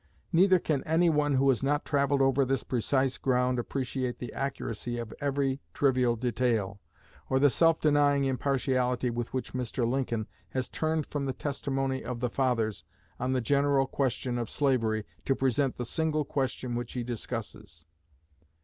[0.33, 4.97] Neither can any one who has not travelled over this precise ground appreciate the accuracy
[4.97, 6.79] of every trivial detail,
[7.29, 9.87] or the self denying impartiality with which Mr.
[9.87, 12.83] Lincoln has turned from the testimony of 'the fathers'
[13.19, 17.85] on the general question of slavery to present the single question which he discusses.